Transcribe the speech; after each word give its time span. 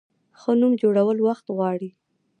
ښه 0.39 0.51
نوم 0.59 0.73
جوړول 0.81 1.17
وخت 1.27 1.45
غواړي. 1.55 1.89